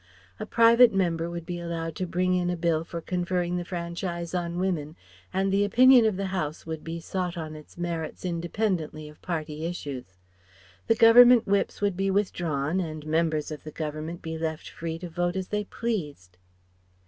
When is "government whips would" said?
10.95-11.95